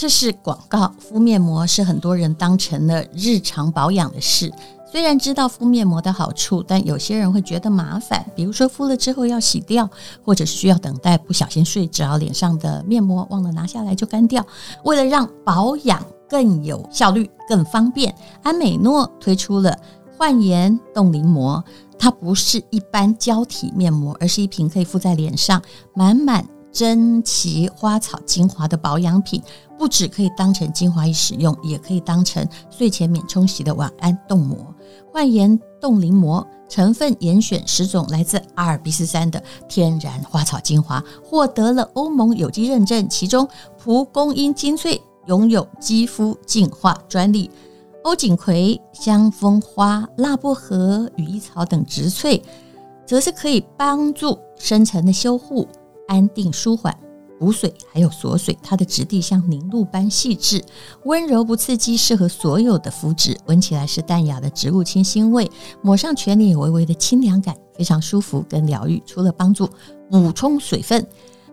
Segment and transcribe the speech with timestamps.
[0.00, 4.50] 这是广告，敷面膜是很多人当成了日常保养的事。
[4.90, 9.86] 虽然知道敷面膜的好处，但有些人会觉得麻烦，比如说敷了之后要洗掉，
[10.24, 14.42] 或者是需要等待，不小心睡着，脸上的面膜忘了拿下来就干掉。
[14.86, 19.78] 为了让保养更有效率、更方便，安美诺推出了
[20.16, 21.62] 焕颜冻龄膜。
[21.98, 25.60] 它不是一般胶体面膜，而是一瓶可以敷在脸上，
[25.94, 26.42] 满满
[26.72, 29.42] 珍奇花草精华的保养品。
[29.78, 34.58] 不只可以当成精华液使用，也可以当成睡前免冲洗的晚安冻膜。
[35.10, 43.08] 焕颜冻龄膜成分严选十种来自阿尔卑斯山的天然花草精华，获得了欧盟有机认证。
[43.08, 47.50] 其中蒲公英精粹拥有肌肤净化专利，
[48.04, 52.42] 欧锦葵、香风花、辣薄荷、羽衣草等植萃，
[53.06, 55.66] 则是可以帮助深层的修护、
[56.10, 56.94] 安定舒缓。
[57.38, 60.62] 补水还有锁水，它的质地像凝露般细致，
[61.04, 63.34] 温柔不刺激，适合所有的肤质。
[63.46, 69.02] 闻起来是淡雅的植物清新味，抹上全脸有微微的清凉感，非常舒服跟疗愈。
[69.06, 69.66] 除了帮助
[70.10, 71.06] 补充水分，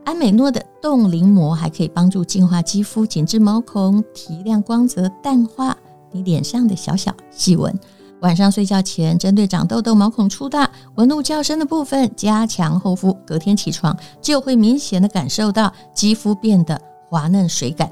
[0.04, 5.78] 安美诺的冻龄膜还可以帮助净化肌肤、紧致毛孔、提亮光泽、淡化
[6.12, 7.74] 你脸上的小小细纹。
[8.22, 17.92] 晚上睡觉前，针对长痘痘、毛孔粗大、纹路较深的部分加强厚敷，隔天起床就会明显的感受到肌肤变得滑嫩水感。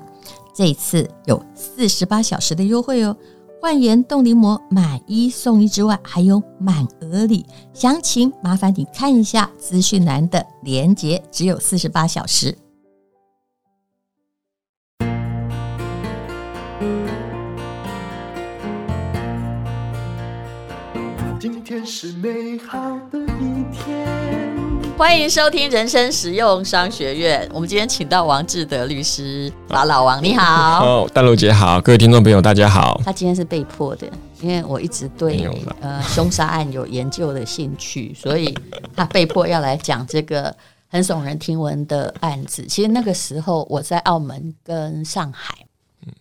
[0.53, 3.15] 这一次有四十八小时的优惠哦！
[3.61, 12.55] 焕颜冻龄膜买一送一之外，还有满额礼，详情麻烦你看一下资讯栏的链接，只有四十八小时。
[21.47, 24.03] 今天是美好的一天。
[24.97, 27.47] 欢迎收听人生实用商学院。
[27.53, 30.83] 我们今天请到王志德律师，老老王你好。
[30.83, 32.99] 哦，淡如姐好，各位听众朋友大家好。
[33.05, 34.07] 他今天是被迫的，
[34.41, 35.47] 因为我一直对
[35.81, 38.51] 呃凶杀案有研究的兴趣，所以
[38.95, 40.51] 他被迫要来讲这个
[40.87, 42.65] 很耸人听闻的案子。
[42.65, 45.53] 其实那个时候我在澳门跟上海，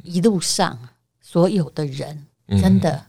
[0.03, 0.79] 一路上
[1.23, 2.27] 所有的人
[2.61, 3.05] 真的。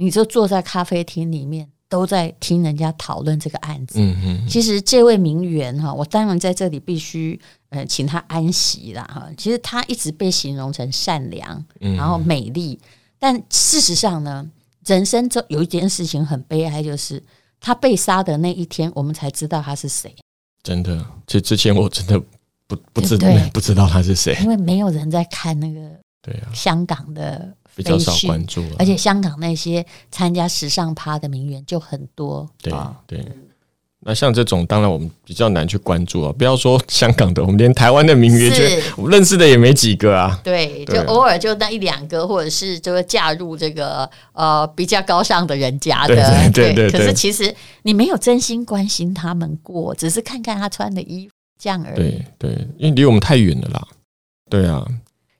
[0.00, 3.98] 你就坐在咖啡厅里面，都在听人家讨论这个案子。
[3.98, 4.48] 嗯嗯。
[4.48, 7.38] 其实这位名媛哈，我当然在这里必须
[7.70, 9.28] 呃请他安息了哈。
[9.36, 12.78] 其实她一直被形容成善良，然后美丽，
[13.18, 14.48] 但事实上呢，
[14.86, 17.20] 人生中有一件事情很悲哀，就是
[17.58, 20.14] 她被杀的那一天，我们才知道她是谁。
[20.62, 22.22] 真的，这之前我真的
[22.68, 25.80] 不不知道不知道他是谁，因为没有人在看那个
[26.22, 27.54] 对啊香港的。
[27.76, 32.44] 比较少关注，而且香港那些参加时尚趴的名媛就很多。
[32.60, 32.72] 对
[33.06, 33.24] 对，
[34.00, 36.34] 那像这种当然我们比较难去关注啊。
[36.36, 40.40] 不要说香港的，我们连台湾的名媛，我认识的也没几个啊。
[40.42, 46.16] 对，就偶尔就那一两个，或者是就会嫁入这个呃比较高尚的人家的。
[46.50, 46.90] 对对对。
[46.90, 51.96] 可是其实你没有真心关心他们过，只是看看他穿的衣服这样而已。
[51.96, 53.86] 对对，因为离我们太远了啦。
[54.50, 54.84] 对啊。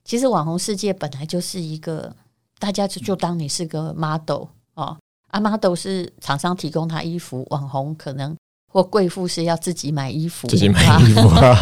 [0.08, 2.12] 其实网红世界本来就是一个。
[2.60, 4.98] 大家就就当你是个 model 哦，
[5.28, 8.36] 啊 model 是厂商提供他衣服，网红可能
[8.72, 11.20] 或贵妇是要自己买衣服，自己买衣服，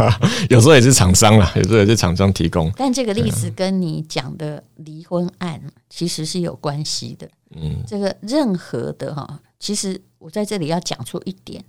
[0.48, 2.72] 有时候也是厂商啦，有时候也是厂商提供。
[2.74, 7.28] 但这个例子跟你讲的离婚案其实是有关系的。
[7.54, 11.62] 嗯，这个任何的哈，其实我在这里要讲出一点，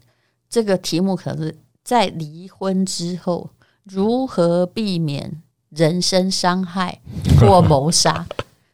[0.49, 3.49] 这个题目可是在离婚之后
[3.83, 6.99] 如何避免人身伤害
[7.39, 8.25] 或谋杀。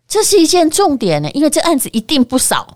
[0.08, 2.68] 这是一件重点呢，因为这案子一定不少。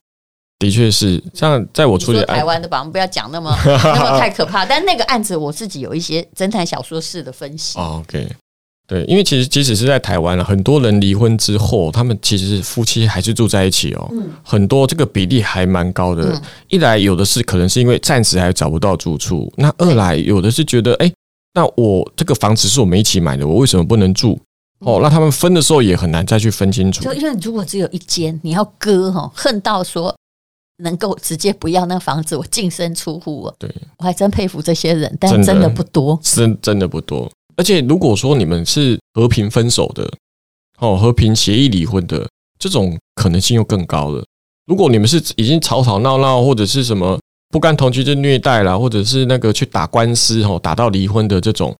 [0.59, 4.66] 的确是，像在我处理台湾的吧，我们不要讲那么 那么太可怕。
[4.66, 7.78] 但那个案子，我自己有一些侦探小说式的分析。
[7.78, 8.28] OK，
[8.88, 14.09] 对，因为其实即使是在台湾了，很多人离婚之后，他们其实是夫妻还是住在一起哦。
[14.13, 16.23] 嗯，很多这个比例还蛮高的。
[16.34, 21.11] 嗯，一来有的是可能是因为暂时还找不到住处，那二来有的是觉得，哎，
[21.57, 24.40] 那我这个房子是我们一起买的，我为什么不能住？
[24.81, 27.03] 哦，那他们分的时候也很难再去分清楚。
[27.03, 30.16] 就因为如果只有一间，你要割哈，恨到说
[30.84, 33.52] 能够直接不要那房子，我净身出户。
[33.58, 37.28] 对，我还真佩服这些人，但真的不多，真真的不多。
[37.55, 40.08] 而且如果说你们是和平分手的，
[40.78, 42.29] 哦，和平协议离婚的，
[42.59, 44.23] 这种可能性又更高了。
[44.67, 51.76] 如果你们是已经吵吵闹闹，或者是什么不甘同居就虐待啦，或者是那个去打官司哦，打到离婚的这种。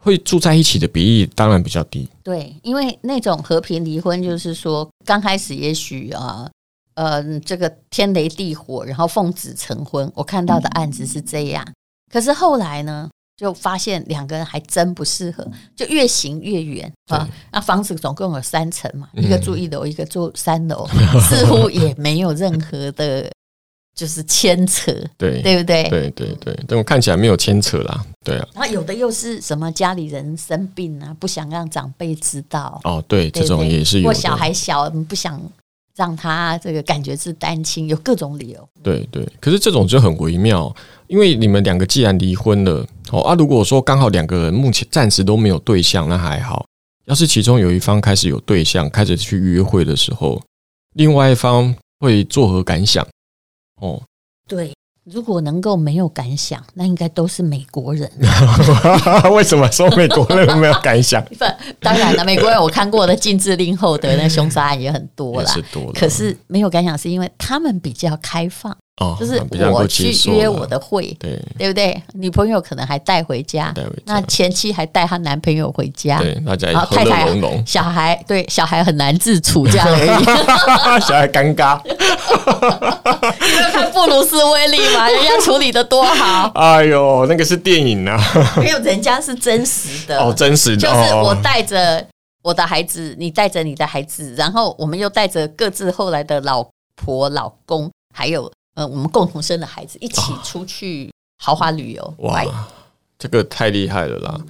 [0.00, 2.08] 会住在一起的比例当然比较低。
[2.22, 6.48] 对，因为那种和平离婚，就是说刚开始也许啊，
[6.94, 10.10] 呃，这个天雷地火，然后奉子成婚。
[10.14, 11.66] 我看到的案子是这样，
[12.12, 15.44] 可是后来呢，就发现两个人还真不适合，
[15.74, 17.28] 就越行越远啊。
[17.50, 20.88] 那房子总共有三层嘛，一个住一楼，一个住三楼，
[21.28, 23.28] 似乎也没有任何的，
[23.98, 25.88] 就是牵扯，对对不对？
[25.90, 28.46] 对对对，但我看起来没有牵扯啦，对啊。
[28.54, 34.06] 然后有的又是什么家里人生病啊，不想让长辈知道哦，对，这种也是有。
[34.06, 35.42] 或小孩小，不想。
[35.96, 38.68] 让他这个感觉是单亲，有各种理由。
[38.84, 40.72] 对对，可是这种就很微妙，
[41.08, 46.64] 因为你们两个既然离婚了，哦啊，如果说刚好两个人目前暂时都没有对象，那还好。
[47.06, 50.40] 要是其中有一方开始有对象，开始去约会的时候，
[50.94, 53.04] 另外一方会作何感想？
[53.80, 54.02] 哦，
[54.46, 54.72] 对。
[55.10, 58.10] 如果能够没有感想，那应该都是美国人。
[59.32, 61.24] 为什么说美国人没有感想？
[61.24, 61.46] 不，
[61.80, 65.50] 当然了，美国人我看过的禁制令后的那凶杀案也很多啦。
[65.50, 65.90] 是多。
[65.94, 68.76] 可是没有感想，是因为他们比较开放。
[69.00, 69.40] 哦，就是
[69.70, 72.02] 我去约我的会，对对不对？
[72.14, 73.72] 女朋友可能还带回家，
[74.04, 77.28] 那前妻还带她男朋友回家，对，大家太太
[77.64, 80.24] 小孩对小孩很难自处这样而已，
[81.06, 81.80] 小孩尴尬。
[81.86, 81.90] 你
[83.62, 85.08] 有看布鲁斯威利吗？
[85.08, 86.50] 人家处理的多好。
[86.54, 88.18] 哎呦，那个是电影啊，
[88.58, 92.04] 没有人家是真实的哦，真实的，就是我带着
[92.42, 96.66] 我的孩子，你带着你的孩子，然后我们又带着各自后来的老
[96.96, 98.50] 婆、老公，还有。
[98.78, 101.10] 呃，我们共同生的孩子一起出去
[101.42, 102.44] 豪华旅游，哇，
[103.18, 104.40] 这个太厉害了啦！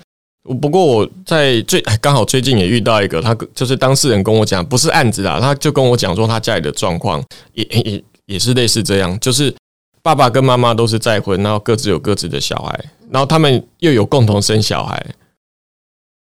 [0.60, 9.54] 不过我在最刚好最近也遇到一个，他就是当事人跟我讲，不是案子啦，他就跟我讲说他家里的状况也也也是类似这样，就是
[10.02, 15.14] 爸爸跟妈妈都是再婚，然后各自有各自的小孩，然后他们又有共同生小孩，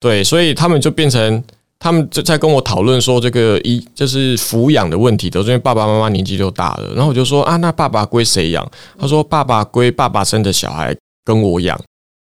[0.01, 1.41] 对，所以他们就变成。
[1.83, 6.93] 他们就在跟我讨论说，这个一就是抚养的问题，都是因为爸爸妈妈年纪都大了。
[6.95, 8.65] 然后我就说啊，那爸爸归谁养？
[8.97, 10.95] 他说爸爸归爸爸生的小孩
[11.25, 11.77] 跟我养。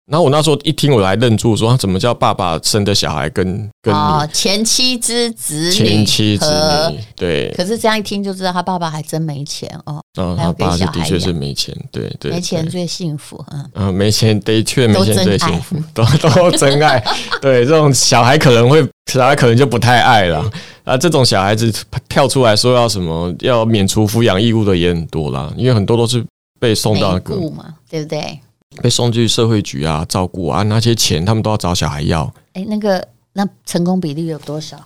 [0.10, 6.46] 然后我那时候一听，我还愣住，说他怎么叫爸爸生的小孩跟跟哦前妻之子女前妻之
[6.92, 7.54] 女对。
[7.56, 10.02] 可是这样一听就知道他爸爸还真没钱哦。
[10.20, 17.00] 嗯，他爸是的确是没钱，对对，没钱最幸福，嗯嗯，没钱的确没钱最幸福，都 都真爱。
[17.40, 20.44] 对，这种小孩可能会小孩可能就不太爱了
[20.84, 20.98] 啊。
[20.98, 21.72] 这种小孩子
[22.08, 26.26] 跳出来说要什么要免除抚养义务的也很多啦，因为很多都是
[26.60, 28.40] 被送到那个嘛，对不对？
[28.82, 32.34] 被送去社会局啊，照顾啊，那些钱他们都要找小孩要。
[32.54, 34.80] 哎，那个那成功比例有多少？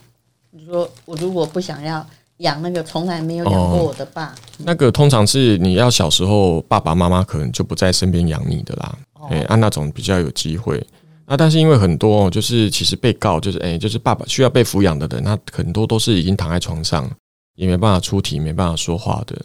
[0.51, 2.05] 你说我如果不想要
[2.37, 8.97] 养那个从来没有养过我的爸，那个通常是你要小时候爸爸妈妈可能就不在身边养你的啦。
[9.29, 10.85] 哎、哦，按、啊、那种比较有机会。
[11.25, 17.09] 那、但是因为很多就是其实被告就是哎就是爸爸需要被抚养的人，那很多都是已经躺在床上
[17.55, 19.35] 也没办法出庭，没办法说话的。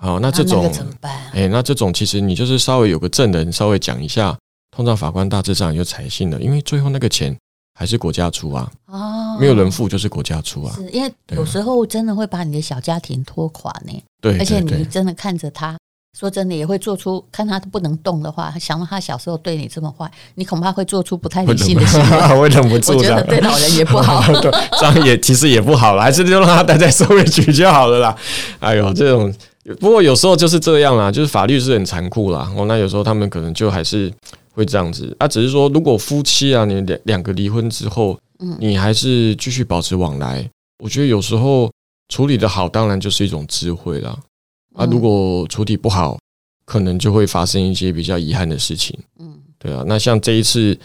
[0.00, 0.70] 好，那这种
[1.00, 4.36] 哎、啊欸，那这种其实你就是稍微有个证人稍微讲一下，
[4.76, 7.36] 通常法官大致上也就采信了，因为最后那个钱
[7.78, 15.76] 还是国家出啊，哦，没有人付就是国家出啊，是因为有时候真的会把你的小家庭拖垮呢，对，而且你真的看着他，
[16.18, 28.16] 说真的也会做出看他不能动的话，想到他小时候对你这么坏，你恐怕会做出不太理性的行为，会忍不住， 我觉得对老人也不好， 对，这样也其实也不好了，还是就让他待在社会局就好了啦。
[28.60, 29.32] 哎呦，这种。
[29.74, 32.52] 不过有时候就是这样啦，就是法律是很残酷啦。
[32.56, 34.12] 哦，那有时候他们可能就还是
[34.52, 35.26] 会这样子啊。
[35.26, 40.48] 只是说，如果夫妻啊，你两两个离婚之后，嗯，你还是继续保持往来，
[40.78, 41.68] 我觉得有时候
[42.08, 44.16] 处理的好，当然就是一种智慧啦。
[44.74, 46.16] 啊，如果处理不好，
[46.64, 48.96] 可能就会发生一些比较遗憾的事情。
[49.18, 49.82] 嗯，对啊。
[49.86, 50.78] 那像这一次，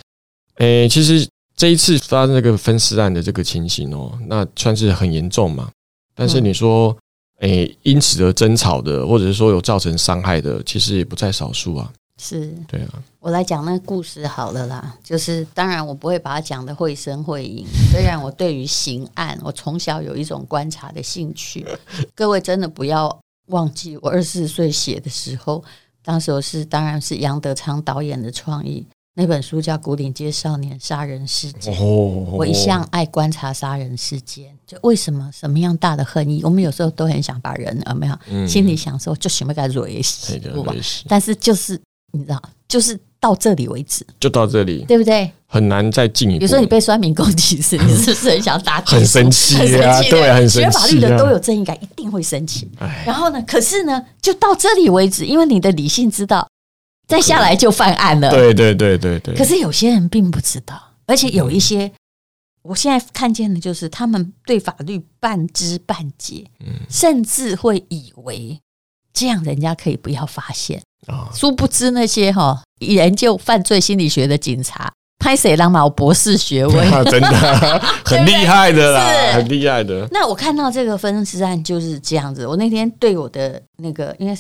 [0.56, 5.70] 诶，其实这一次发生这个分尸案的这个情形哦，那算是很严重嘛。
[6.16, 6.98] 但是你说。
[7.42, 11.92] 诶、欸，因此而争吵的，或者是说有造成伤害的，其实也不在少数啊。
[12.20, 13.04] 是，对啊。
[13.20, 21.66] 我来讲那个故事好了啦，就是当然我不会把它讲的绘声绘影，虽然我对于刑案，我从小有一种观察的兴趣。
[22.14, 25.64] 各位真的不要忘记，我二十四岁写的时候，
[26.04, 28.86] 当时我是当然是杨德昌导演的创意。
[29.14, 31.76] 那本书叫《古岭街少年杀人事件》，
[32.32, 40.40] 我一向爱观察杀人事件，就为什么什么样大的恨意，我们有时候都很想把人有没有心里想说，就什么该蕊死，
[41.10, 41.78] 但是就是
[42.14, 45.30] 你知道，就是到这里为止，就到这里，对不对？
[45.46, 46.40] 很难再进一步。
[46.40, 48.80] 比如说你被酸民攻击时，你是不是很想打？
[48.86, 50.72] 很生气啊，对，很生气。
[50.72, 52.72] 学法律的都有正义感，一定会生气。
[53.06, 56.48] 然后呢，可是呢，就到这里为止，因为你的理性知道。
[57.12, 58.30] 再下来就犯案了。
[58.30, 59.36] 对对对对对。
[59.36, 61.92] 可是有些人并不知道，而且有一些，
[62.64, 66.46] 我现在看见的就是他们对法律半知半解，
[66.90, 68.60] 甚至会以为
[69.14, 71.30] 这样人家可以不要发现啊。
[71.34, 80.08] 殊不知那些哈、哦、研究犯罪心理学的警察，拍谁狼毛博士学位， 真的 很厉害的啦，是很厉害的。
[80.12, 82.48] 那我看到这个分尸案就是这样子。
[82.48, 84.38] 我那天对我的那个，因为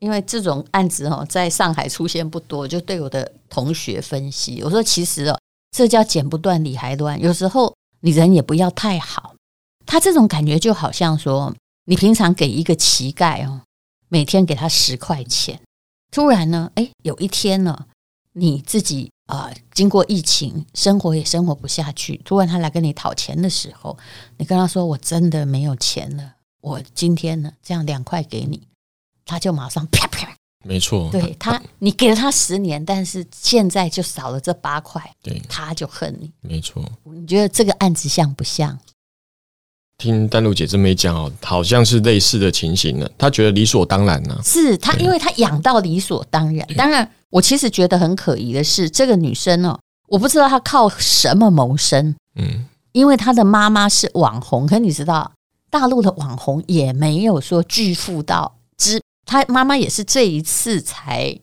[0.00, 5.38] 因为这种案子哦，在上海出现不多，就对我的同学分析，我说其实哦，
[5.70, 7.20] 这叫剪不断理还乱。
[7.20, 9.36] 有时候你人也不要太好，
[9.86, 11.54] 他这种感觉就好像说，
[11.84, 13.62] 你平常给一个乞丐哦，
[14.08, 15.60] 每天给他十块钱，
[16.10, 17.86] 突然呢，哎，有一天呢，
[18.32, 19.10] 你自己。
[19.30, 22.16] 啊、经过疫情，生活也生活不下去。
[22.24, 23.96] 突然他来跟你讨钱的时候，
[24.38, 28.66] 你跟他说：“我真的没有钱了，我今天呢，这样两块给你。”
[29.30, 30.28] 他就马上啪啪，
[30.64, 36.84] 没错，对他，你给了他十年，但是现在就少了这八块，对，他就恨你，没错。
[37.04, 38.78] 你觉得这个案子像不像？
[39.96, 43.08] 听丹露姐这么一讲哦，好像是类似的情形呢。
[43.16, 47.10] 他觉得理所当然呢、啊，是他，因为他养到理所当然，当然。
[47.30, 52.12] 我其实觉得很可疑的是，这个女生哦，我不知道她靠什么谋生。
[52.34, 55.30] 嗯，因为她的妈妈是网红，可你知道，
[55.70, 61.38] 大陆的网红也没有说巨富到之，她妈妈也是这一次才，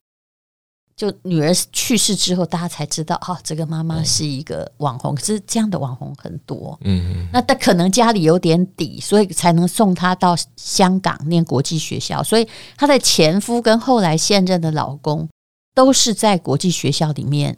[0.96, 5.16] 就女儿去世之后，大家才知道，哦，这个妈妈是一个网红。
[5.16, 12.22] 可是这样的网红很多，嗯，那她可能家里有点底，所以才能送她到香港念国际学校。
[12.22, 15.30] 所以她的前夫跟后来现任的老公。
[15.78, 17.56] 都是在国际学校里面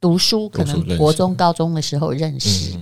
[0.00, 2.76] 读书，可能国中、高中的时候认识。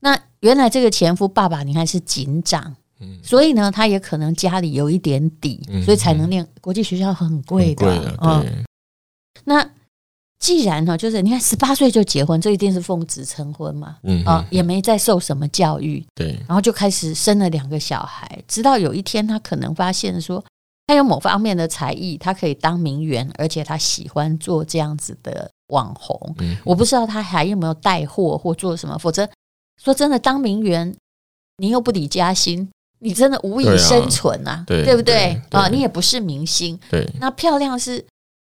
[0.00, 2.76] 那原来这个前夫爸爸，你看是警长，
[3.22, 8.16] 所以呢，他也可能家里有一点底，所以才能念国际学校，很贵的。
[8.22, 8.64] 嗯，
[9.44, 9.68] 那
[10.38, 13.96] 既然呢，就是你看十八岁就结婚，这一定是奉子成婚嘛。
[14.02, 20.44] 嗯啊，也没再受什么教育，对，然后就开始生了两个小孩，直到有一天他可能发现说。
[20.88, 26.16] 他有某方面的才艺，他可以当名媛，而且他喜欢做这样子的网红。
[26.38, 29.28] 嗯、我不知道他还有没有带货或做什么，否则
[29.82, 30.94] 说真的，当名媛
[31.56, 35.68] 你又不理加薪，你真的无以生存啊，对，不对，啊？
[35.68, 37.08] 你也不是明星，对。
[37.20, 38.04] 那漂亮是，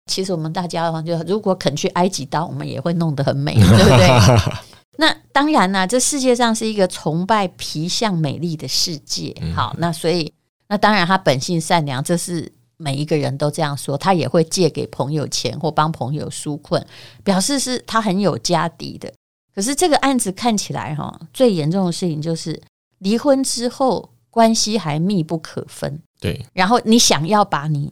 [0.06, 4.52] 其实我们大家的话，就如果肯去埃及刀，我们也会弄得很美， 对不对？
[4.98, 9.34] 那当然啦、啊，这世界上是一个崇拜皮相美丽的世界。
[9.54, 10.32] 好，那所以。
[10.68, 13.96] 那当然，他本性善良，这是每一个人都这样说。
[13.96, 16.84] 他也会借给朋友钱或帮朋友纾困，
[17.22, 19.08] 表示是他很有家底的。
[19.54, 22.60] 可是这个案子看起来，哈，最严重的事情就是
[22.98, 26.02] 离婚之后关系还密不可分。
[26.20, 27.90] 对，然后你想要把你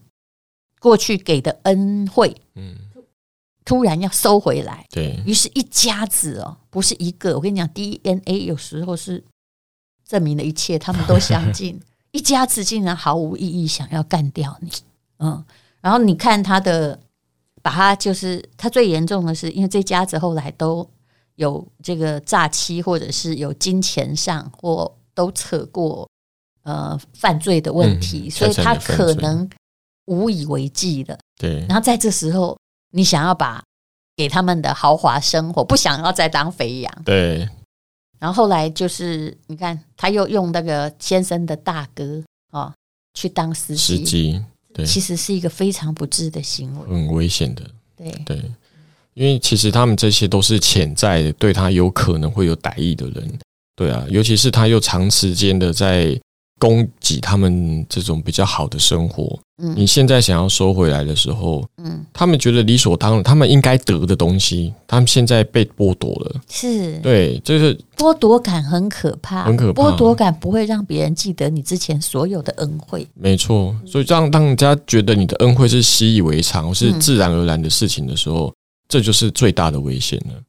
[0.79, 2.77] 过去给的恩惠，嗯，
[3.65, 7.35] 突然要收回来，对，于是一家子哦，不是一个。
[7.35, 9.25] 我跟你讲，DNA 有时候是
[10.07, 11.81] 证明了一切，他们都相近。
[12.13, 14.71] 一家子竟然毫无意义，想要干掉你，
[15.21, 15.43] 嗯，
[15.81, 17.01] 然后你看他的，
[17.63, 20.87] 把他就是他最严重的是，因为这家子后来都
[21.37, 26.07] 有这个诈欺，或者是有金钱上或都扯过
[26.65, 29.49] 呃犯罪的问题，所以他可能
[30.07, 31.19] 无以为继的。
[31.39, 32.59] 对，然后在这时候，
[32.91, 33.63] 你想要把
[34.17, 37.49] 给他们的豪华生活，不想要再当肥羊，对。
[38.21, 42.73] 然后后来就是，你看他又用那个先生的大哥哦
[43.13, 44.43] 去当司机，司机
[44.73, 47.63] 对，其实是一个非常不智的行为，很危险的。
[47.97, 48.51] 对对，
[49.13, 53.39] 因为其实他们这些都是潜在对他有可能会有歹意的人，
[53.77, 56.19] 对啊，尤其是他又长时间的在。
[56.65, 66.99] 供给他们这种比较好的生活，嗯，你现在想要收回来的时候，嗯，他们觉得理所当然，他们应该得的东西，他们现在被剥夺了，是。
[67.01, 78.51] 对，就是剥夺感很可怕，很可怕，剥夺感不会让别人记得你之前所有的恩惠，没错，所以让让人家觉得你的恩惠是习以为常，是自然而然的事情的时候，
[78.89, 80.41] 这就是最大的危险了。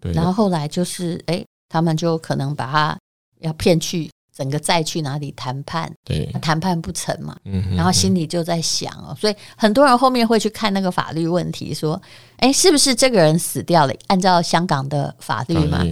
[0.00, 2.98] 对，然后后来就是，哎，他们就可能把他
[3.40, 4.08] 要骗去。
[4.38, 5.92] 整个再去哪里谈判？
[6.04, 7.36] 对，谈判不成嘛。
[7.44, 12.00] 嗯哼哼，然后心里就在想哦，所以很多人后面会去看那个法律问题，说，
[12.36, 13.92] 哎，是不是这个人死掉了？
[14.06, 15.84] 按照香港的法律嘛，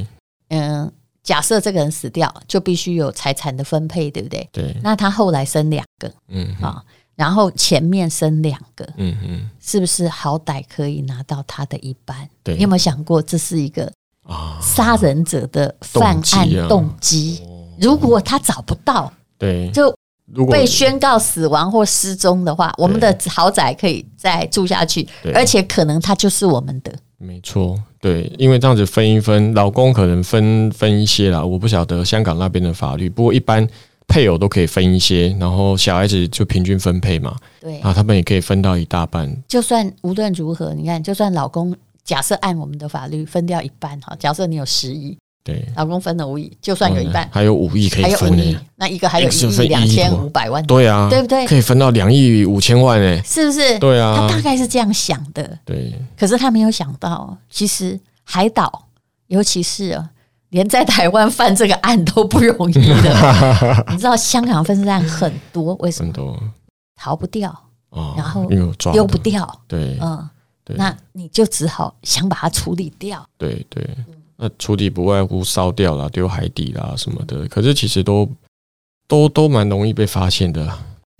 [0.51, 0.93] 嗯，
[1.25, 4.49] 假设这个人死掉，就必须有财产的分配，对不对？
[4.53, 4.77] 对。
[4.81, 6.81] 那他后来生两个，嗯啊，
[7.17, 12.29] 然后前面生两个，嗯嗯，是不是好歹可以拿到他的一半？
[12.45, 13.91] 对，你有没有想过，这是一个
[14.23, 17.43] 啊杀人者的犯案动机？
[17.81, 19.95] 如果他找不到，对，就
[20.33, 26.93] 如果被宣告死亡或失踪的话，我们的豪宅可以再住下去，而且可能他就是我们的。
[27.19, 33.67] 没错，对，因为这样子分一分，老公可能分分一些啦，我不晓得香港那边的法律，不过一般
[34.07, 37.35] 配偶都可以分一些，然后小孩子就平均分配嘛。
[37.61, 39.35] 对啊，他们也可以分到一大半。
[39.49, 45.17] 就算无论如何，你看，就算老公假设按我们的法律分掉一半哈，假设你有十亿。
[45.47, 48.61] 对，老公分了五亿，就算有一半，还有五亿可以分呢。
[48.75, 51.47] 那一个还有一亿两千五百万，对啊，对不对？
[51.47, 53.79] 可以分到两亿五千万哎，是不是？
[53.79, 55.57] 对啊，他大概是这样想的。
[55.65, 58.89] 对，可是他没有想到，其实海岛，
[59.29, 60.05] 尤其是
[60.49, 63.85] 连在台湾犯这个案都不容易的。
[63.93, 66.07] 你知道香港分尸案很多，为什么？
[66.07, 66.37] 很多
[66.97, 67.57] 逃不掉，
[67.91, 68.45] 哦，然后
[68.93, 70.29] 丢不掉，对，嗯，
[70.71, 73.25] 那你就只好想把它处理掉。
[73.39, 73.89] 对对。
[74.39, 78.29] 那处理不外乎烧掉啦、丢海底啦什么的，可是其实都
[79.09, 80.71] 都都蛮容易被发现的。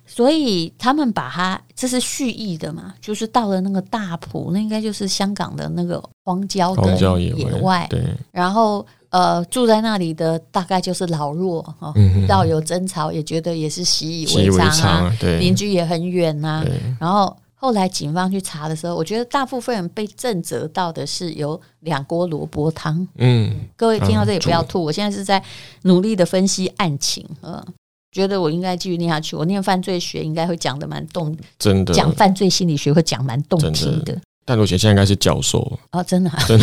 [0.05, 2.93] 所以他们把它，这是蓄意的嘛？
[3.01, 7.85] 就是到了那个大埔，那应该就是香港的那个荒郊跟野外。
[7.89, 8.03] 对。
[8.31, 16.63] 然后呃，住在那里的大概就是老弱哈，遇到有争吵也觉得也是习以为常啊，对，邻居也很远呐。
[16.99, 17.35] 然后。
[17.59, 23.07] 后来警方去查的时候，我觉得大部分人被震责到的是有两锅萝卜汤。
[23.17, 25.43] 嗯，各位听到这里不要吐，我现在是在
[25.81, 27.27] 努力的分析案情。
[27.41, 27.65] 嗯，
[28.11, 29.35] 觉得我应该继续念下去。
[29.35, 34.15] 我念犯罪学应该会讲的蛮动，真的讲犯罪心理学会讲蛮动听的。
[34.45, 35.59] 但罗姐现在应该是教授
[35.91, 36.59] 哦，真的，真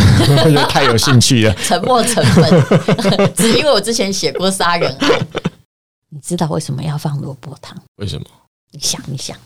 [0.55, 1.55] 的 太有兴趣了。
[1.57, 5.27] 沉默成本， 只因为我之前写过杀人案。
[6.09, 7.77] 你知道为什么要放萝卜汤？
[7.97, 8.25] 为什么？
[8.71, 9.37] 你想一想。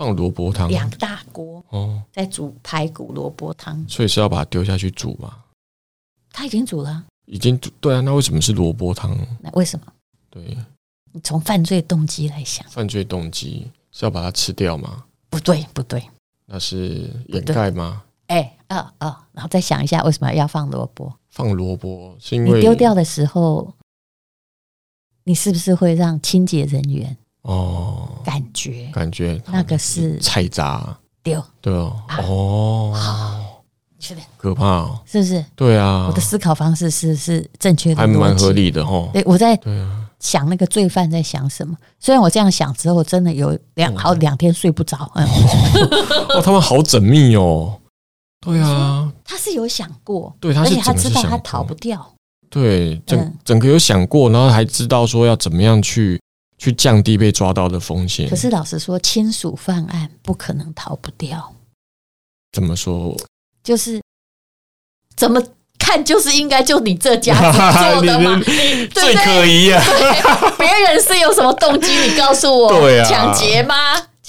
[0.00, 5.44] 放萝卜汤，两大锅哦，在煮排骨萝卜汤，所以是要把它丢下去煮吗？
[6.32, 9.14] 他已经煮了，已经煮对啊，那为什么是萝卜汤？
[9.42, 9.92] 那为什么？
[10.30, 10.56] 对，
[11.12, 15.04] 你从犯罪动机来想，犯罪动机是要把它吃掉吗？
[15.28, 16.02] 不对，不对，
[16.46, 18.02] 那是掩盖吗？
[18.28, 21.14] 哎，啊啊，然后再想一下，为什么要放萝卜？
[21.28, 23.74] 放萝卜是因为你丢掉的时候，
[25.24, 27.18] 你是不是会让清洁人员？
[27.42, 28.90] 哦，感觉。
[28.92, 30.96] 感觉那个是菜渣。
[31.22, 31.42] 丢。
[31.60, 31.96] 对哦。
[32.26, 32.94] 哦，
[33.98, 35.44] 是的，可怕是不是？
[35.54, 39.08] 对啊，我的思考方式是是正确的，还蛮合理的哈。
[39.12, 39.58] 对，我在
[40.18, 41.76] 想那个罪犯在想什么。
[41.98, 45.10] 虽然我这样想之后，真的有两好两天睡不着。
[45.14, 45.26] 嗯，
[46.34, 47.78] 哦，他们好缜密哦。
[48.40, 52.14] 对啊，他是有想过，对，而且他知道他逃不掉。
[52.48, 56.18] 对，整整个有想过，然后还知道说要怎么样去。
[56.60, 58.28] 去降低被抓到的风险。
[58.28, 61.54] 可是老实说，亲属犯案不可能逃不掉。
[62.52, 63.16] 怎么说？
[63.64, 64.02] 就是
[65.16, 65.42] 怎么
[65.78, 68.38] 看，就是应该就你这家子做的嘛，
[68.92, 69.82] 最可疑啊！
[70.58, 71.92] 别人是有什么动机？
[72.06, 73.74] 你告诉我，对啊，抢劫吗？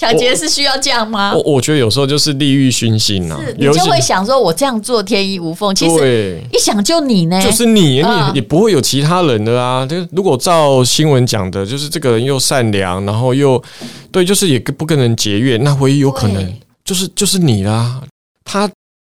[0.02, 1.32] 抢劫是需要这样吗？
[1.32, 5.72] 我我觉得有时候就是利欲熏心呐，你就会想说，我这样做天衣无缝。
[5.72, 9.86] 其实一想就你呢，就是你，你也不会有其他人的啊。
[9.86, 13.62] 就如果照新闻讲的，就是这个人又善良，然后又
[14.10, 16.52] 对，就是也不跟人结怨，那唯一有可能
[16.84, 18.02] 就是就是你啦。
[18.44, 18.68] 他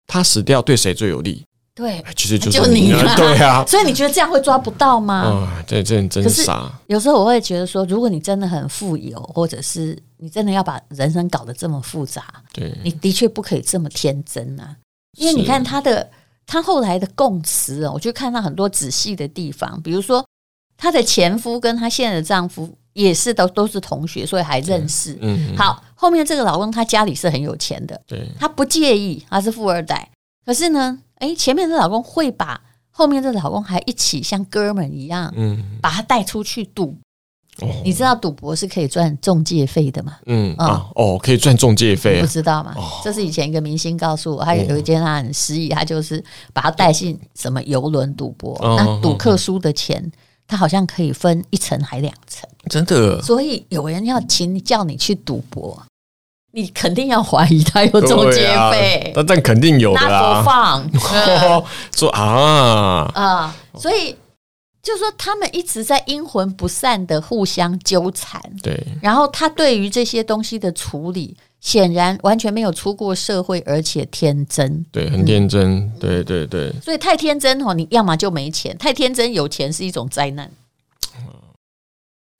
[0.07, 1.41] 他死掉对谁最有利？
[1.73, 3.01] 对，其实就是你了。
[3.15, 5.15] 对啊，所以你觉得这样会抓不到吗？
[5.15, 6.69] 啊，对，这真傻。
[6.87, 14.77] 有时候我会觉得说，如果你真的很富有，或者是你真的要把人生搞得这么复杂，对，你的确不可以这么天真啊。
[15.17, 16.09] 因为你看他的
[16.45, 20.25] 他后来的供词哦，我就看到很多仔细的地方，比如说
[20.77, 25.17] 他的前夫跟他现在的丈夫也是都都是同学，所以还认识。
[25.21, 30.09] 嗯，好，后面这个老公他家里是很有钱的，对，他不介意他是富二代，
[30.45, 30.99] 可是呢。
[31.21, 36.97] 哎，前面的老公会把后面的老公还一起像哥们一样，嗯，把他带出去赌。
[37.61, 40.17] 哦，你知道赌博是可以赚中介费的吗？
[40.25, 42.75] 嗯啊哦，可以赚中介费，不知道吗？
[43.03, 50.11] 这是以前一个明星告诉我，他有一件他很失意，他就是把他带进什么游轮赌博，那赌客输的钱，
[50.47, 53.21] 他好像可以分一层还两层，真的。
[53.21, 55.81] 所以有人要请你叫你去赌博。
[56.53, 60.43] 你肯定要怀疑他有中介费，那但肯定有的啊。
[60.43, 60.85] 放
[61.95, 64.13] 说啊啊，所以
[64.81, 68.41] 就说他们一直在阴魂不散的互相纠缠。
[68.63, 74.83] 对，然后他对于这些东西的处理，显然完全没有出过社会，而且天真。
[74.91, 75.91] 对，很天真。
[75.99, 76.73] 对对对。
[76.81, 80.51] 所以太天真哦，你要么就没钱，太天真有钱是一种灾难。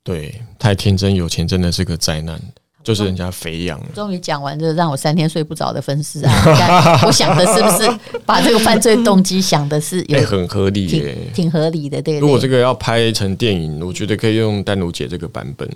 [0.04, 2.42] 对，太天真有钱真的是个灾难。
[2.84, 3.80] 就是人家肥羊。
[3.94, 7.00] 终于讲完这让我三天睡不着的分尸啊！
[7.06, 12.20] 我想的是不是把这个犯罪动机想的是也很合理耶，挺合理的，对。
[12.20, 15.70] 如果这个要拍成电影，我觉得可以用丹如姐这个版本，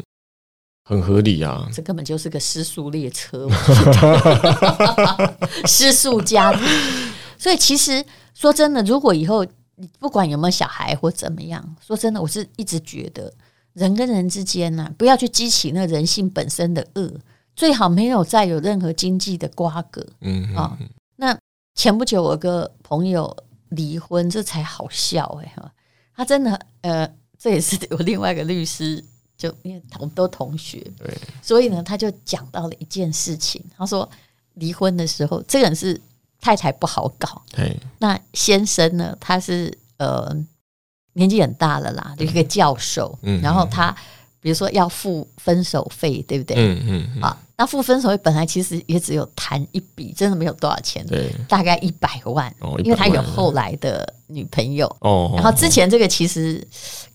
[0.83, 1.67] 很合理啊。
[1.73, 3.47] 这根本就是个失速列车，
[5.65, 6.61] 失速家庭。
[7.37, 13.31] 所以其实说真的，如果以后你不管有没有小孩或怎么样，说真的，我是一直觉得。
[13.75, 17.13] 人跟人之间呢、啊，不要去激起那人性本身的恶，
[17.57, 20.05] 最好没有再有任何经济的瓜葛。
[20.21, 20.85] 嗯啊、哦，
[21.17, 21.37] 那
[21.75, 23.35] 前不久我有个朋友
[23.69, 25.69] 离婚，这才好笑哎哈，
[26.15, 27.05] 他真的呃，
[27.37, 29.03] 这也是我另外一个律师，
[29.37, 34.09] 就因为我们都同学，对，所以呢，他就讲到了一件事情，他说
[34.53, 35.99] 离婚的时候，这个人是
[36.39, 40.33] 太太不好搞，对，那先生呢，他是呃。
[41.15, 43.93] 年纪很大了啦，有一个教授，嗯、然后他
[44.39, 46.55] 比如说要付分手费，对不对？
[46.57, 47.21] 嗯嗯，嗯。
[47.23, 56.61] 啊，那付分手费本来其实也只有谈一笔，真的没有多少钱，对，大概一百万，哦、因为他有后来的女朋友，哦，然后之前这个其实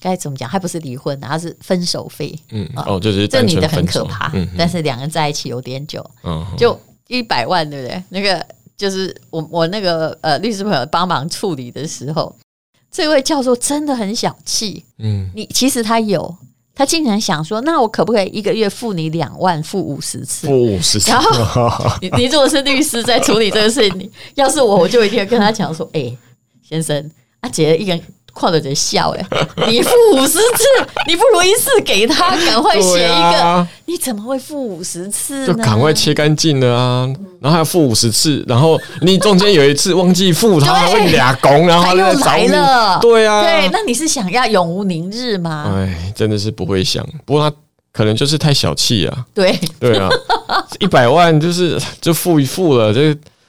[0.01, 8.03] 该怎么讲，还不是离婚，他是分手费，嗯，哦，就是这女的很可怕，但是两个人在一起有点久，嗯，就一百万，对不对？
[8.09, 8.45] 那个
[8.77, 12.35] 就是我我那个呃律师朋友帮忙处理的时候。
[12.90, 16.37] 这位教授真的很小气，嗯，你其实他有，
[16.74, 21.11] 他竟然想说，那我可不可以一个月付你两万，付五十次，付五十次？
[21.11, 21.31] 然后
[22.00, 26.18] 你你如果是律师在处理这个事情，你要是我，我就一定跟他讲说，哎、欸，
[26.68, 27.98] 先生，阿杰一个
[28.40, 28.40] 人。
[28.40, 29.27] 看着在笑哎，
[29.69, 30.64] 你付五十次，
[31.07, 33.43] 你不如一次给他，赶快写一个。
[33.43, 35.47] 啊、你怎么会付五十次呢？
[35.47, 37.07] 就赶快切干净了啊！
[37.40, 42.99] 然后还要付五十次，然后你中间有一次忘记付，他还会俩工，然后他又来了。
[43.01, 45.73] 对啊，对，那你是想要永无宁日吗？
[45.77, 47.07] 哎，真的是不会想。
[47.25, 47.57] 不过他
[47.93, 49.27] 可能就是太小气啊。
[49.35, 50.09] 对对啊，
[50.79, 53.01] 一百万就是就付一付了，就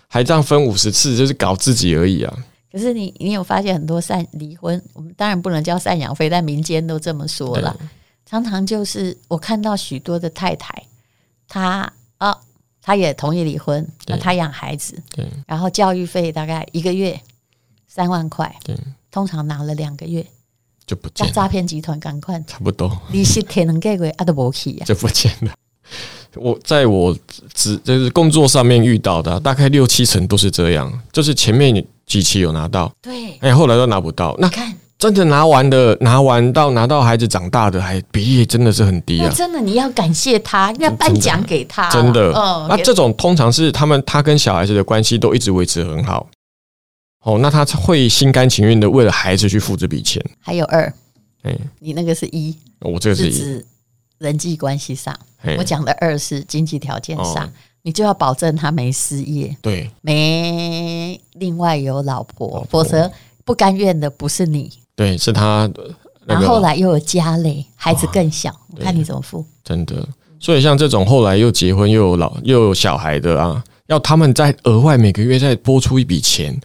[0.07, 2.33] 还这样分五十次，就是搞自己而已啊。
[2.71, 7.77] 可是你，你有发现很多赡离婚，我们当然不能叫赡养费，但民间都这么说了。
[8.25, 10.73] 常常就是我看到许多的太太，
[11.49, 12.37] 她啊，
[12.81, 17.19] 她也同意离婚，那她养孩子，对然后教育费大概一个月
[17.89, 18.73] 三万块，对
[19.11, 20.25] 通常拿了两个月
[20.85, 21.33] 就不见了。
[21.33, 25.53] 诈骗集团赶快差不多，利息可能给个阿都不起呀，就不见了。
[26.35, 27.13] 我在我
[27.53, 31.85] 只就是工作上面遇到的，大概六七成都是这样，就是前面。
[32.11, 34.35] 几期有拿到，对，哎，后来都拿不到。
[34.37, 39.31] 那看真的拿完的，拿完到拿到孩子长大的，还比例真的是很低啊！
[39.33, 41.89] 真的，你要感谢他，要颁奖给他。
[41.89, 46.27] 真的，嗯，那这种通常是他们他跟小孩子的关系都一直维持很好。
[47.23, 50.21] 哦，那他会心甘情愿的为了孩子去付这笔钱。
[50.41, 50.93] 还有二，
[51.43, 53.65] 哎，你那个是一，我这个是指
[54.17, 55.17] 人际关系上，
[55.57, 57.49] 我讲的二是经济条件上。
[57.83, 63.11] 你就要保证他没失业，对，没另外有老婆，老婆否则
[63.43, 65.69] 不甘愿的不是你，对，是他。
[66.23, 69.43] 然后后来又有家累，孩子更小，我看你怎么付。
[69.63, 70.07] 真的，
[70.39, 76.55] 所以像这种后来又结婚又有老又有小孩的啊，要他们再额外每个月再拨出一笔钱，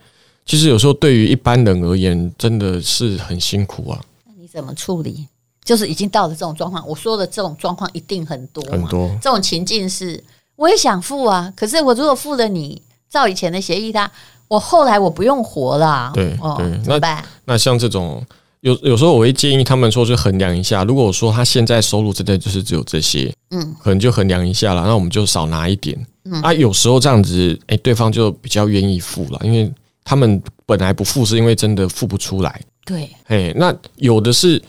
[0.44, 3.98] 其实有时候对于一般人而言真的是很辛苦啊。
[4.26, 5.26] 那你怎么处理？
[5.64, 10.22] 就是已经到了这种状况，我说的这种状况一定很多很多，这种情境是。
[10.57, 14.11] 我也想付啊，可是我如果付了你，照以前的协议，他
[14.49, 17.23] 我后来我不用活了，啊，对，哦，对，怎么办？
[17.45, 18.25] 那那像这种
[18.61, 26.40] 有有时候我会建议他们说，就衡量一下，如果说他现在收入真的就是只有这些，嗯，可能就衡量一下了，那我们就少拿一点，嗯。
[26.42, 29.71] 啊，有时候这样子，哎，对方就比较愿意付了，因为
[30.05, 34.62] 他们本来不付是因为真的付不出来，对，哎，那有的是。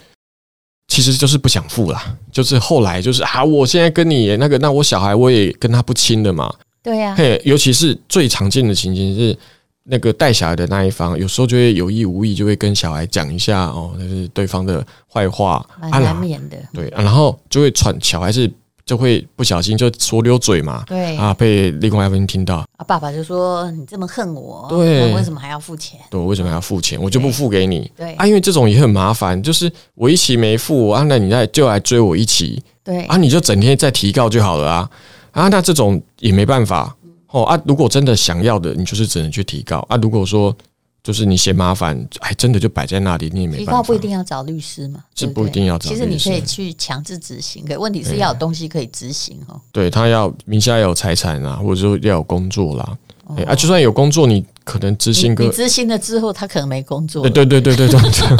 [0.97, 6.51] 其实就是不想付啦，就是后来就是啊，我现在跟你那个，那我小孩我也跟他不亲的嘛。
[6.81, 9.37] 对呀、啊，嘿，尤其是最常见的情形是，
[9.83, 16.57] 那个带小孩的那一方，有时候就会有意无意就会跟小孩讲一下哦，就是对方的坏话，蛮难免的。
[16.73, 18.51] 对、啊，然后就会传小孩是。
[18.87, 21.15] 就会不小心就说溜嘴嘛，对。
[21.17, 22.65] 啊，被另外一方听到。
[22.77, 25.99] 啊，爸爸就说你这么恨我，对，为什么还要付钱？
[26.09, 26.99] 对，为什么还要付钱？
[26.99, 28.13] 我就不付给你，对。
[28.15, 33.03] 啊，因为这种也很麻烦，就是我一期没付啊，那你再就来追我一期，对。
[33.07, 34.89] 啊，你就整天在提告就好了啊。
[35.31, 36.95] 啊，那这种也没办法。
[37.31, 39.85] 哦啊，如果真的想要的，你就是只能去提告。
[39.89, 40.55] 啊，如果说。
[41.07, 43.71] 就是你嫌麻烦，还真的就摆在那里，你也没办法。
[43.71, 45.89] 提告不一定要找律师嘛，是不一定要找。
[45.89, 49.57] 其实你可以去强制执行，可问题是要有东西可以执行哦。
[49.71, 52.97] 对，他要名下要有财产啊，或者说要有工作啦。
[53.47, 57.21] 啊，就算有工作，你可能执行个你执行了之后，他可能没工作。
[57.21, 58.37] 对对对对对对，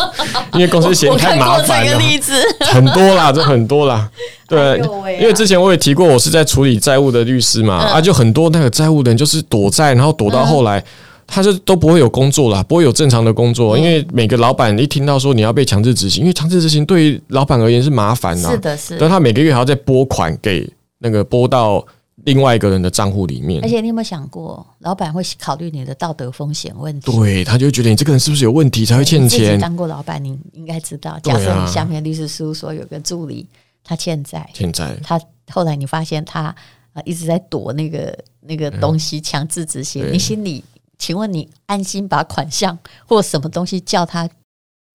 [0.56, 1.98] 因为公司嫌太麻烦了。
[1.98, 2.34] 例子
[2.66, 4.12] 很多啦，这很多啦。
[4.46, 4.78] 对，
[5.22, 10.84] 因为之前我也提过，我是在处理债务的律师嘛，啊，就很多那个债务人就是躲债，然后躲到后来。
[11.28, 19.00] 他就都不会有工作啦，不会有正常的工作，因为每个老板一听到说你要被强制执行，因为强制执行对于老板而言是麻烦的，是的，是的。
[19.00, 20.68] 所以他每个月还要再拨款给
[21.00, 21.86] 那个拨到
[22.24, 23.62] 另外一个人的账户里面。
[23.62, 27.12] 而且你有没有想过，老板会考虑你的道德风险问题？
[27.12, 29.58] 对，他就觉得你这个人是不是有问题才会欠钱？
[29.58, 31.20] 你当过老板，你应该知道。
[31.22, 33.46] 假设你下面律师事务所有个助理，
[33.84, 36.56] 他欠债，欠债，他后来你发现他
[36.94, 40.64] 呃一直在躲那个那个东西，强制执行，你心里，
[40.98, 44.30] 请问你安心把款项或什么东西叫他？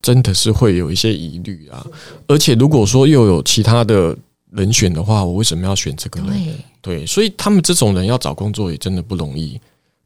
[0.03, 1.87] 真的是会有一些疑虑啊，
[2.27, 4.17] 而且如果说又有其他的
[4.51, 6.31] 人选的话，我为什么要选这个人？
[6.31, 9.61] 对，对，所以他们这种人要找工作也真的不容易。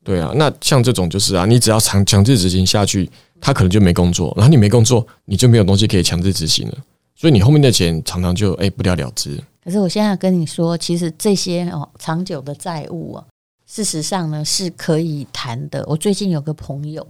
[0.05, 6.75] 对啊，那像这种就是啊，你只要强强制执行下去，他可能就没工作，然后你没工作，你就没有东西可以强制执行了，
[7.17, 9.37] 所以你后面的钱常常就哎不了了之。
[9.65, 13.25] 可是我现在跟你说，其实这些哦长久的债务啊，
[13.67, 15.85] 事实上呢是可以谈的。
[15.87, 17.07] 我最近有个朋友。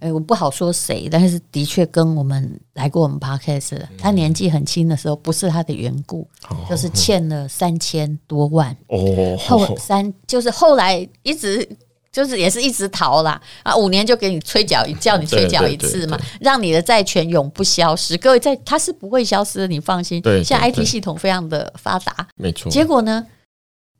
[0.00, 6.24] 哎，我不好说谁，但是的确跟我们来过我们 podcast 的，他年纪很轻的时候，不是他的缘故，
[6.70, 11.68] 就是欠了三千多万哦，后三就是后来一直
[12.12, 18.16] 就是也是一直逃啦啊，五年就给你催缴，叫你催缴一次嘛，让你的债权永不消失。
[18.18, 20.22] 各位在他是不会消失的，你放心。
[20.22, 22.70] 对，现在 IT 系统非常的发达，没错。
[22.70, 23.26] 结果呢，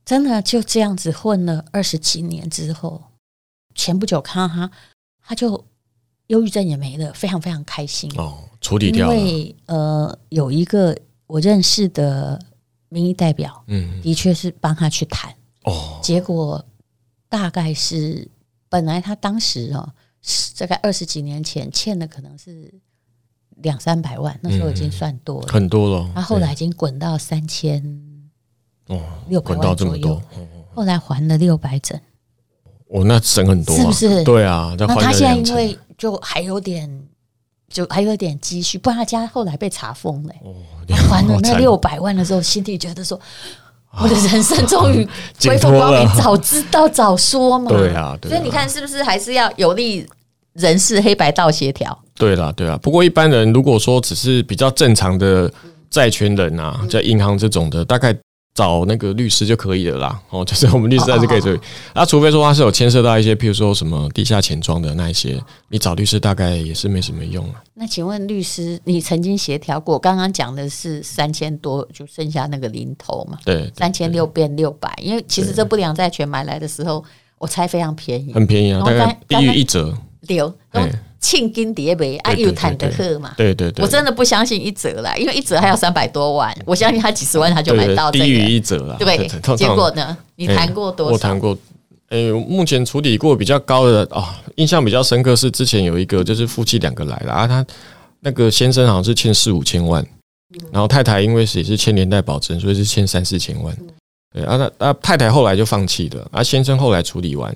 [0.08, 3.02] 真的就这样子混了二十几年之后，
[3.74, 4.70] 前不久看到他，
[5.20, 5.62] 他就。
[6.28, 9.16] 忧郁症也没了，非常非常开心哦，处理掉了。
[9.16, 10.94] 因为呃，有一个
[11.26, 12.38] 我认识的
[12.90, 15.98] 民意代表，嗯，的确是帮他去谈哦。
[16.02, 16.62] 结果
[17.30, 18.28] 大概是
[18.68, 19.90] 本来他当时哦，
[20.58, 22.74] 大概二十几年前欠的可能是
[23.62, 26.12] 两三百万，那时候已经算多了，很多了。
[26.14, 27.82] 他后来已经滚到三千
[28.88, 30.20] 哦，六百万左右，
[30.74, 31.98] 后来还了六百整。
[32.88, 34.24] 哦，那省很多，是不是？
[34.24, 35.78] 对啊，那他现在因为。
[35.98, 36.88] 就还有点，
[37.68, 40.32] 就还有点积蓄，不然他家后来被查封了。
[40.44, 40.54] 哦，
[41.10, 43.20] 还了那六百万的时候，心里觉得说，
[44.00, 45.04] 我的人生终于
[45.42, 46.08] 恢复光明。
[46.16, 47.68] 早知道早说嘛。
[47.68, 50.06] 对啊，所以你看是不是还是要有利
[50.52, 51.98] 人事黑白道协调？
[52.14, 52.78] 对啦，对啊。
[52.80, 55.52] 不过一般人如果说只是比较正常的
[55.90, 58.16] 债权人啊，在银行这种的，大概。
[58.58, 61.60] 找那个律师就可以了啦，哦，就是我们律师还是可以处理。
[61.94, 67.62] 那除非说他是有牵涉到一些，譬如说什么地下钱庄的那一些，你找律师大概也是没什么用啊。
[67.74, 69.96] 那请问律师，你曾经协调过？
[69.96, 73.38] 刚刚讲的是三千多，就剩下那个零头嘛？
[73.44, 77.04] 对，三千六变六百，因为其实这不良债权买来的时候，
[77.38, 79.96] 我猜非常便宜，很便宜啊，大概低于一折。
[80.22, 80.52] 六。
[81.20, 83.34] 庆金叠杯啊，又谈得喝嘛？
[83.36, 88.24] 对对对，我真的不相信一折啦，因为一折还要三百多万，我相信他几十万他就买到这个。
[88.24, 89.28] 低于一折了，对。
[89.56, 90.16] 结果呢？
[90.36, 91.12] 你谈过多少？
[91.12, 91.58] 我谈过，
[92.10, 97.66] 诶，目前处理过比较高的啊，印象比较深刻是之前有一个就是夫妻两个来了啊，他
[98.20, 100.06] 那个先生好像是欠四五千万，
[100.70, 103.76] 然后太太因为也是欠连带保证，所以是欠三四千万。
[104.32, 107.54] 对啊，那那太太后来就放弃了，啊，先生后来处理完，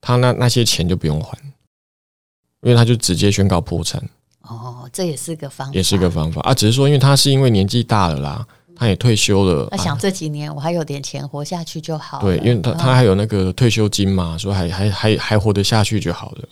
[0.00, 1.36] 他那那些钱就不用还。
[2.64, 4.02] 因为他就直接宣告破产
[4.42, 6.52] 哦，这也是个方法，也是个方法啊。
[6.52, 9.68] 只是说，因为他是因为年纪大了啦，他也退休了。
[9.70, 12.24] 他想这几年我还有点钱活下去就好了。
[12.24, 16.48] 对，因为他他还有那个退休金嘛，说还还还还活得下去就好了。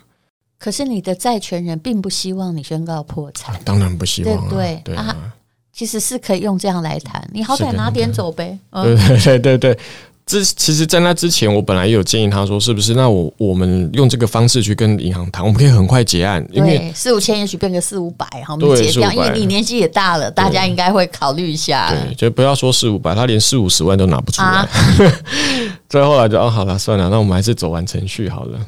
[0.59, 5.35] 可是你的债权人并不希望你宣告破产，当然不希望，对对啊。
[5.73, 8.59] 其实是可以用这样来谈，你好歹拿点走呗。
[8.71, 9.79] 对对对对对。
[10.33, 12.95] 这其实，在那之前，我本来也有建议他说，是不是？
[12.95, 19.13] 那我我们用这个方式去跟银行谈，我们可以很快结案，因为四五千也许变个四五百，好，我们结掉。
[19.13, 21.91] 因为你年纪也大了，大家应该会考虑一下。
[21.91, 24.67] 对，就不要说四五百，他连四五十万都拿不出来。
[25.91, 28.59] 最、啊、 后来就哦，好了，算了，那我们还是走完程序好了。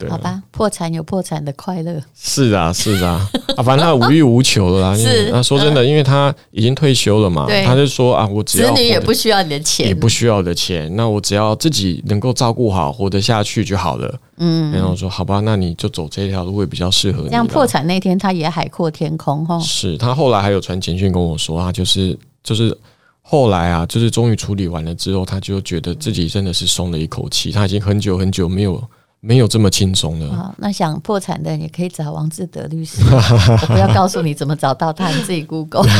[0.00, 2.00] 对好吧，破产有破产的快乐。
[2.18, 4.96] 是啊，是啊，啊，反正他无欲无求了啦。
[4.98, 14.18] 是啊，说真的，因为他已经退休了嘛，他就说啊，我只要子女也不需要你的钱，也不需要的钱，那我只要自己能够照顾好，活得下去就好了。
[14.38, 17.28] 嗯，然后我说好吧，那你就走这条路会比较适合你。
[17.28, 19.58] 像破产那天，他也海阔天空哈。
[19.60, 22.74] 是他后来还有传简讯跟我说啊，就是就是
[23.20, 28.82] 后来啊，就是终于处理完了之后，他就觉得自己真的是松了一口气，他已经很久很久没有。
[29.22, 30.26] 没有这么轻松的。
[30.34, 33.02] 好，那想破产的也可以找王志德律师。
[33.04, 35.84] 我不要告诉你怎么找到他，你自己 Google。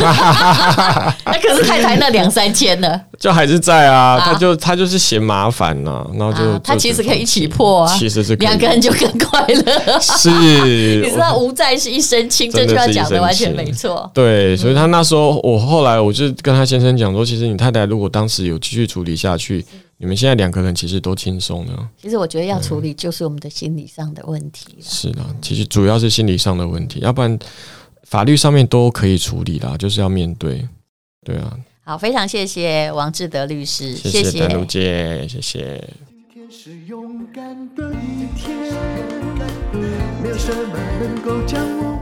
[1.27, 4.19] 那可是太太那两三千呢，就还是在啊。
[4.21, 10.01] 他就他就是嫌麻烦呐，然后就他其实可以一起破啊，其实是两个人就更快乐。
[10.01, 10.31] 是，
[11.03, 14.11] 你知道无债是一身轻，这句话讲的完全没错。
[14.15, 19.63] 对，所以他那时候我后来我就跟他先生讲说，其实你太太如果当时有继续处理下去。
[20.03, 21.91] 你们现在两个人其实都轻松了。
[22.01, 24.75] 其实我觉得要处理就是我们的心理上的问题。
[24.81, 27.39] 是的，其实主要是心理上的问题，要不然
[28.05, 30.67] 法律上面都可以处理啦，就是要面对。
[31.23, 31.55] 对啊。
[31.83, 35.87] 好，非常谢谢王志德律师，谢谢丹如姐，谢谢。
[36.33, 38.57] 今天是勇敢的一天，
[40.23, 42.01] 没有什么能够将我